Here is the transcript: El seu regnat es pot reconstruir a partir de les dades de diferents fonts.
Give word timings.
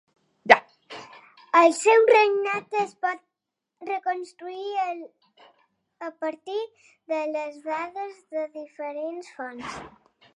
El 1.57 1.73
seu 1.79 2.05
regnat 2.09 2.77
es 2.83 2.95
pot 3.07 3.85
reconstruir 3.89 4.85
a 6.07 6.09
partir 6.23 6.57
de 7.13 7.21
les 7.35 7.61
dades 7.69 8.17
de 8.39 8.47
diferents 8.57 9.31
fonts. 9.37 9.77